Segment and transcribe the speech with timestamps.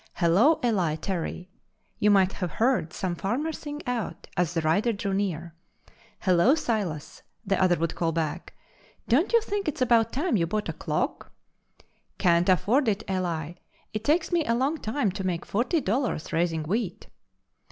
[0.15, 1.47] "Hello, Eli Terry!"
[1.99, 5.53] you might have heard some farmer sing out, as the rider drew near.
[6.21, 8.55] "Hello, Silas," the other would call back;
[9.07, 11.31] "don't you think it's about time you bought a clock?"
[12.17, 13.53] "Can't afford it, Eli;
[13.93, 17.05] it takes me a long time to make forty dollars raising wheat."